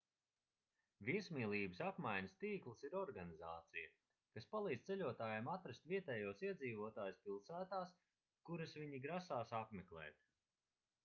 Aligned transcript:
viesmīlības 1.09 1.81
apmaiņas 1.87 2.33
tīkls 2.43 2.81
ir 2.89 2.95
organizācija 3.01 3.91
kas 4.37 4.47
palīdz 4.55 4.89
ceļotājiem 4.89 5.51
atrast 5.57 5.85
vietējos 5.93 6.43
iedzīvotājus 6.49 7.21
pilsētās 7.29 7.95
kuras 8.51 8.77
viņi 8.81 9.03
grasās 9.07 9.55
apmeklēt 9.63 10.27